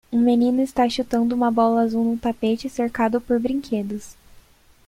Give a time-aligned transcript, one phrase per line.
[0.11, 4.15] Um menino está chutando uma bola azul no tapete cercado por brinquedos.